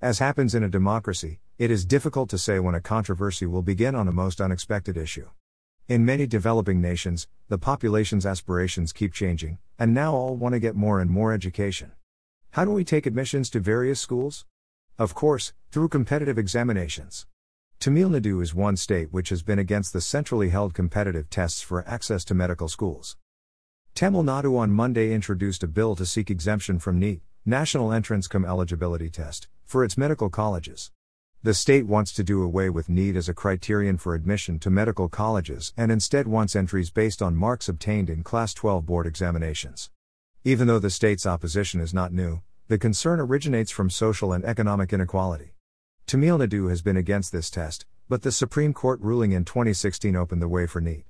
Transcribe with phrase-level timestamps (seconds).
[0.00, 3.96] As happens in a democracy, it is difficult to say when a controversy will begin
[3.96, 5.28] on a most unexpected issue.
[5.88, 10.76] In many developing nations, the population's aspirations keep changing, and now all want to get
[10.76, 11.90] more and more education.
[12.52, 14.46] How do we take admissions to various schools?
[15.00, 17.26] Of course, through competitive examinations.
[17.80, 21.84] Tamil Nadu is one state which has been against the centrally held competitive tests for
[21.88, 23.16] access to medical schools.
[23.96, 28.44] Tamil Nadu on Monday introduced a bill to seek exemption from NEET, National Entrance Cum
[28.44, 30.90] Eligibility Test, for its medical colleges.
[31.42, 35.08] The state wants to do away with NEET as a criterion for admission to medical
[35.08, 39.88] colleges and instead wants entries based on marks obtained in Class 12 board examinations.
[40.44, 44.92] Even though the state's opposition is not new, the concern originates from social and economic
[44.92, 45.54] inequality.
[46.06, 50.42] Tamil Nadu has been against this test, but the Supreme Court ruling in 2016 opened
[50.42, 51.06] the way for NEET.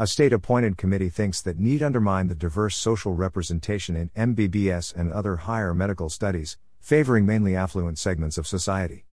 [0.00, 5.12] A state appointed committee thinks that NEET undermined the diverse social representation in MBBS and
[5.12, 9.06] other higher medical studies, favoring mainly affluent segments of society.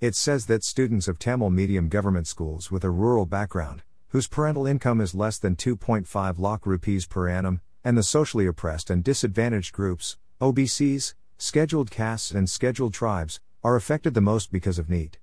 [0.00, 4.66] It says that students of Tamil medium government schools with a rural background, whose parental
[4.66, 9.74] income is less than 2.5 lakh rupees per annum, and the socially oppressed and disadvantaged
[9.74, 15.18] groups, OBCs, scheduled castes, and scheduled tribes, are affected the most because of NEET.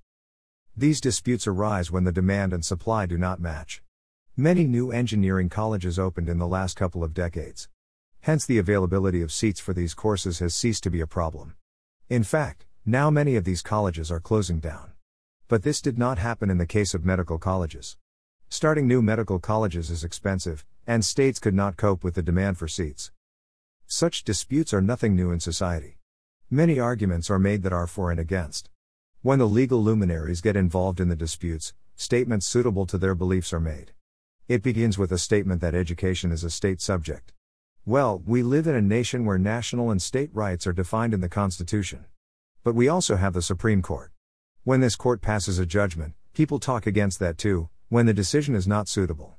[0.76, 3.82] These disputes arise when the demand and supply do not match.
[4.40, 7.68] Many new engineering colleges opened in the last couple of decades.
[8.20, 11.56] Hence, the availability of seats for these courses has ceased to be a problem.
[12.08, 14.92] In fact, now many of these colleges are closing down.
[15.48, 17.96] But this did not happen in the case of medical colleges.
[18.48, 22.68] Starting new medical colleges is expensive, and states could not cope with the demand for
[22.68, 23.10] seats.
[23.88, 25.98] Such disputes are nothing new in society.
[26.48, 28.70] Many arguments are made that are for and against.
[29.20, 33.58] When the legal luminaries get involved in the disputes, statements suitable to their beliefs are
[33.58, 33.94] made.
[34.48, 37.34] It begins with a statement that education is a state subject.
[37.84, 41.28] Well, we live in a nation where national and state rights are defined in the
[41.28, 42.06] Constitution.
[42.64, 44.10] But we also have the Supreme Court.
[44.64, 48.66] When this court passes a judgment, people talk against that too, when the decision is
[48.66, 49.36] not suitable.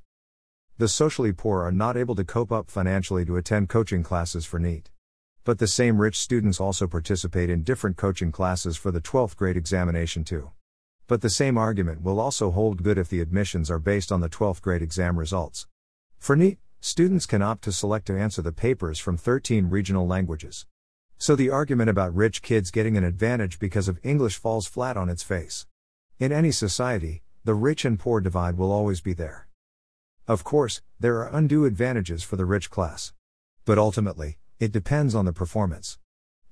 [0.78, 4.60] The socially poor are not able to cope up financially to attend coaching classes for
[4.60, 4.92] NEET.
[5.44, 9.58] But the same rich students also participate in different coaching classes for the 12th grade
[9.58, 10.52] examination too.
[11.10, 14.30] But the same argument will also hold good if the admissions are based on the
[14.30, 15.66] 12th grade exam results.
[16.20, 20.68] For NEET, students can opt to select to answer the papers from 13 regional languages.
[21.18, 25.10] So the argument about rich kids getting an advantage because of English falls flat on
[25.10, 25.66] its face.
[26.20, 29.48] In any society, the rich and poor divide will always be there.
[30.28, 33.14] Of course, there are undue advantages for the rich class.
[33.66, 35.98] But ultimately, it depends on the performance.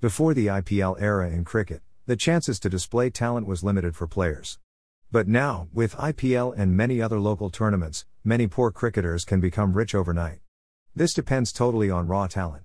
[0.00, 4.58] Before the IPL era in cricket, the chances to display talent was limited for players.
[5.12, 9.94] But now, with IPL and many other local tournaments, many poor cricketers can become rich
[9.94, 10.38] overnight.
[10.96, 12.64] This depends totally on raw talent.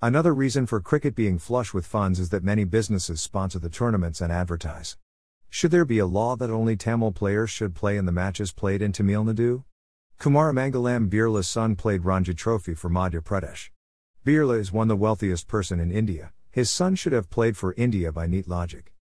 [0.00, 4.22] Another reason for cricket being flush with funds is that many businesses sponsor the tournaments
[4.22, 4.96] and advertise.
[5.50, 8.80] Should there be a law that only Tamil players should play in the matches played
[8.80, 9.64] in Tamil Nadu?
[10.18, 13.68] Kumar Mangalam Birla's son played Ranji Trophy for Madhya Pradesh.
[14.24, 18.12] Birla is one the wealthiest person in India, his son should have played for India
[18.12, 18.94] by neat logic.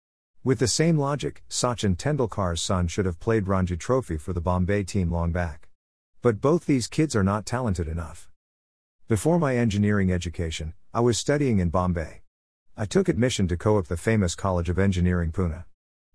[0.44, 4.84] With the same logic, Sachin Tendulkar's son should have played Ranji Trophy for the Bombay
[4.84, 5.70] team long back.
[6.22, 8.30] But both these kids are not talented enough.
[9.08, 12.22] Before my engineering education, I was studying in Bombay.
[12.78, 15.66] I took admission to COEP the famous College of Engineering Pune.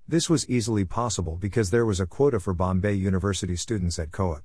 [0.07, 4.43] This was easily possible because there was a quota for Bombay University students at COEP.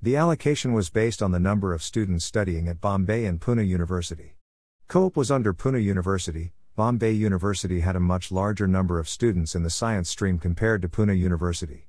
[0.00, 4.35] The allocation was based on the number of students studying at Bombay and Pune University.
[4.88, 9.64] COEP was under Pune University, Bombay University had a much larger number of students in
[9.64, 11.88] the science stream compared to Pune University.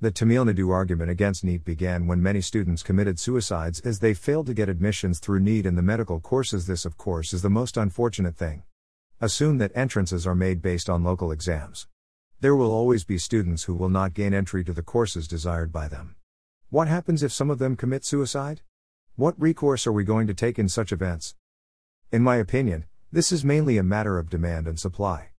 [0.00, 4.46] The Tamil Nadu argument against NEET began when many students committed suicides as they failed
[4.46, 6.68] to get admissions through NEET in the medical courses.
[6.68, 8.62] This, of course, is the most unfortunate thing.
[9.20, 11.88] Assume that entrances are made based on local exams.
[12.40, 15.88] There will always be students who will not gain entry to the courses desired by
[15.88, 16.14] them.
[16.70, 18.60] What happens if some of them commit suicide?
[19.16, 21.34] What recourse are we going to take in such events?
[22.12, 25.30] In my opinion, this is mainly a matter of demand and supply.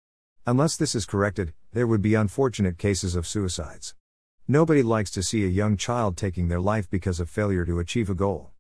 [0.48, 3.94] Unless this is corrected, there would be unfortunate cases of suicides.
[4.48, 8.10] Nobody likes to see a young child taking their life because of failure to achieve
[8.10, 8.54] a goal.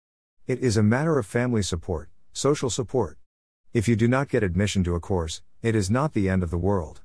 [0.46, 3.18] It is a matter of family support, social support.
[3.74, 6.52] If you do not get admission to a course, it is not the end of
[6.52, 7.02] the world.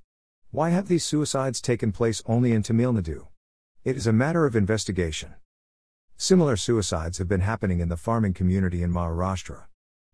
[0.50, 3.28] Why have these suicides taken place only in Tamil Nadu?
[3.82, 5.36] It is a matter of investigation.
[6.18, 9.68] Similar suicides have been happening in the farming community in Maharashtra.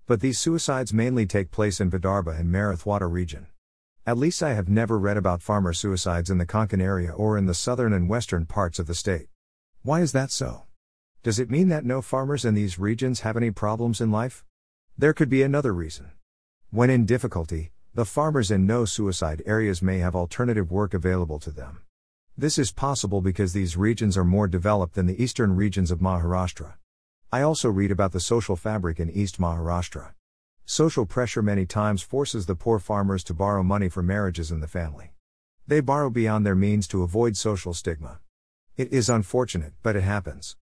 [0.07, 3.47] But these suicides mainly take place in Vidarbha and Marathwada region.
[4.07, 7.47] At least I have never read about farmer suicides in the Konkan area or in
[7.47, 9.29] the southern and western parts of the state.
[9.83, 10.65] Why is that so?
[11.23, 14.45] Does it mean that no farmers in these regions have any problems in life?
[14.99, 16.11] There could be another reason.
[16.71, 21.51] When in difficulty, the farmers in no suicide areas may have alternative work available to
[21.51, 21.81] them.
[22.37, 26.75] This is possible because these regions are more developed than the eastern regions of Maharashtra.
[27.35, 30.13] I also read about the social fabric in East Maharashtra.
[30.67, 34.69] Social pressure many times forces the poor farmers to borrow money for marriages in the
[34.69, 35.15] family.
[35.67, 38.21] They borrow beyond their means to avoid social stigma.
[38.77, 40.57] It is unfortunate, but it happens.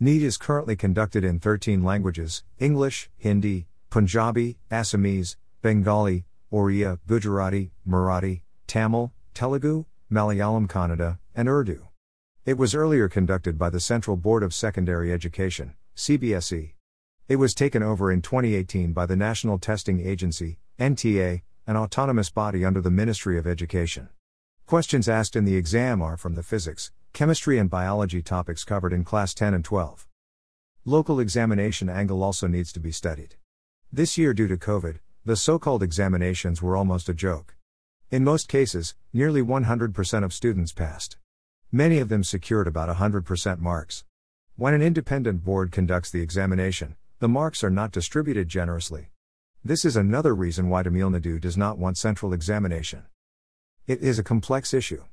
[0.00, 8.40] NEET is currently conducted in 13 languages English, Hindi, Punjabi, Assamese, Bengali, Oriya, Gujarati, Marathi,
[8.66, 11.88] Tamil, Telugu, Malayalam Kannada, and Urdu.
[12.46, 16.72] It was earlier conducted by the Central Board of Secondary Education, CBSE.
[17.28, 22.64] It was taken over in 2018 by the National Testing Agency, NTA, an autonomous body
[22.64, 24.08] under the Ministry of Education.
[24.66, 29.04] Questions asked in the exam are from the physics, chemistry, and biology topics covered in
[29.04, 30.06] Class 10 and 12.
[30.84, 33.36] Local examination angle also needs to be studied.
[33.92, 37.56] This year, due to COVID, the so called examinations were almost a joke.
[38.10, 41.18] In most cases, nearly 100% of students passed.
[41.70, 44.04] Many of them secured about 100% marks.
[44.60, 49.08] When an independent board conducts the examination, the marks are not distributed generously.
[49.64, 53.04] This is another reason why Tamil Nadu does not want central examination.
[53.86, 55.04] It is a complex issue.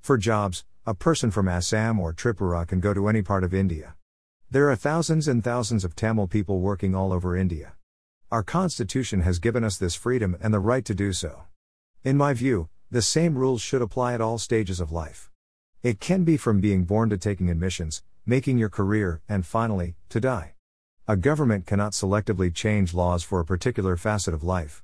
[0.00, 3.96] For jobs, a person from Assam or Tripura can go to any part of India.
[4.50, 7.74] There are thousands and thousands of Tamil people working all over India.
[8.32, 11.42] Our constitution has given us this freedom and the right to do so.
[12.02, 15.30] In my view, the same rules should apply at all stages of life.
[15.82, 20.18] It can be from being born to taking admissions, making your career, and finally, to
[20.20, 20.54] die.
[21.06, 24.82] A government cannot selectively change laws for a particular facet of life.